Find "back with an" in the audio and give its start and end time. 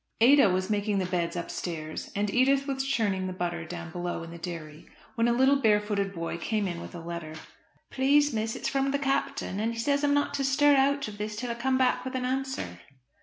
11.77-12.25